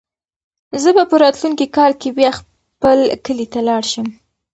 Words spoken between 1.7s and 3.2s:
کال کې بیا خپل